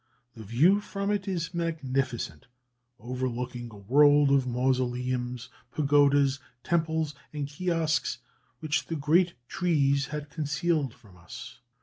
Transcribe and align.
The 0.33 0.43
view 0.43 0.79
from 0.81 1.11
it 1.11 1.27
is 1.27 1.53
magnificent, 1.53 2.47
overlooking 2.99 3.69
a 3.69 3.77
world 3.77 4.31
of 4.31 4.47
mausoleums, 4.47 5.49
pagodas, 5.71 6.39
temples, 6.63 7.13
and 7.31 7.47
kiosks, 7.47 8.17
which 8.61 8.87
the 8.87 8.95
great 8.95 9.35
trees 9.47 10.07
had 10.07 10.31
concealed 10.31 10.95
from 10.95 11.17
us. 11.17 11.59